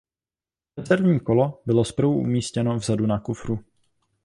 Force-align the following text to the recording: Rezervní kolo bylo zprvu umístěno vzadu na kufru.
Rezervní 0.77 1.19
kolo 1.19 1.61
bylo 1.65 1.83
zprvu 1.85 2.13
umístěno 2.17 2.75
vzadu 2.75 3.05
na 3.05 3.19
kufru. 3.19 3.59